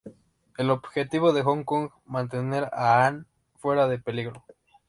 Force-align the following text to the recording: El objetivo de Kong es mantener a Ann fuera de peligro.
El 0.57 0.71
objetivo 0.71 1.31
de 1.31 1.43
Kong 1.43 1.59
es 1.85 1.91
mantener 2.07 2.67
a 2.73 3.05
Ann 3.05 3.27
fuera 3.59 3.87
de 3.87 3.99
peligro. 3.99 4.43